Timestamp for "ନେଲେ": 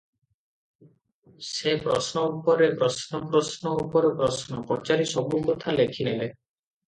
6.09-6.25